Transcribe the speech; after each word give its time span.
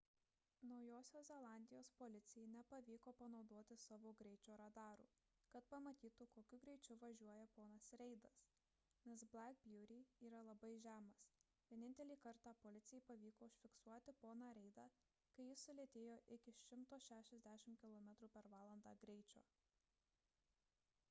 naujosios 0.69 1.27
zelandijos 1.31 1.89
policijai 2.01 2.45
nepavyko 2.53 3.11
panaudoti 3.19 3.75
savo 3.83 4.13
greičio 4.21 4.55
radarų 4.61 5.03
kad 5.55 5.67
pamatytų 5.73 6.27
kokiu 6.37 6.59
greičiu 6.63 6.97
važiuoja 7.03 7.43
ponas 7.59 7.91
reidas 8.03 8.39
nes 9.11 9.25
black 9.35 9.67
beauty 9.73 9.99
yra 10.29 10.41
labai 10.47 10.71
žemas– 10.87 11.23
vienintelį 11.73 12.17
kartą 12.25 12.55
policijai 12.65 13.03
pavyko 13.13 13.51
užfiksuoti 13.53 14.17
poną 14.27 14.49
reidą 14.61 14.89
kai 15.37 15.47
jis 15.51 15.67
sulėtėjo 15.69 16.19
iki 16.39 16.57
160 16.65 17.87
km/h 17.87 18.97
greičio 19.07 19.45